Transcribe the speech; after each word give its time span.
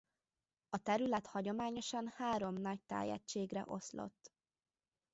A 0.69 0.77
terület 0.77 1.25
hagyományosan 1.27 2.07
három 2.15 2.57
nagy 2.61 2.79
tájegységre 2.85 3.63
oszlott. 3.67 4.31